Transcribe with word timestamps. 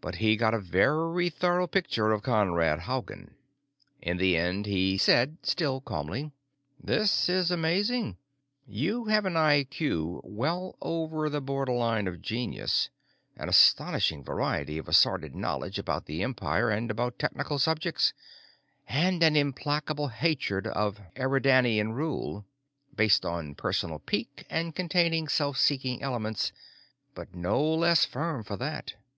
But 0.00 0.14
he 0.14 0.36
got 0.38 0.54
a 0.54 0.58
very 0.58 1.28
thorough 1.28 1.66
picture 1.66 2.10
of 2.10 2.22
Conrad 2.22 2.78
Haugen. 2.88 3.34
In 4.00 4.16
the 4.16 4.34
end 4.34 4.64
he 4.64 4.96
said, 4.96 5.36
still 5.42 5.82
calmly, 5.82 6.32
"This 6.82 7.28
is 7.28 7.50
amazing. 7.50 8.16
You 8.66 9.04
have 9.04 9.26
an 9.26 9.34
IQ 9.34 10.22
well 10.24 10.76
over 10.80 11.28
the 11.28 11.42
borderline 11.42 12.06
of 12.08 12.22
genius, 12.22 12.88
an 13.36 13.50
astonishing 13.50 14.24
variety 14.24 14.78
of 14.78 14.88
assorted 14.88 15.34
knowledge 15.34 15.78
about 15.78 16.06
the 16.06 16.22
Empire 16.22 16.70
and 16.70 16.90
about 16.90 17.18
technical 17.18 17.58
subjects, 17.58 18.14
and 18.88 19.22
an 19.22 19.36
implacable 19.36 20.08
hatred 20.08 20.66
of 20.68 21.02
Eridanian 21.16 21.92
rule 21.92 22.46
based 22.94 23.26
on 23.26 23.54
personal 23.54 23.98
pique 23.98 24.46
and 24.48 24.74
containing 24.74 25.28
self 25.28 25.58
seeking 25.58 26.02
elements, 26.02 26.50
but 27.14 27.34
no 27.34 27.62
less 27.62 28.06
firm 28.06 28.42
for 28.42 28.56
that. 28.56 28.94